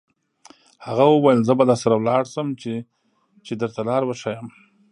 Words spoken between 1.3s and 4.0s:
زه به درسره ولاړ شم، چې درته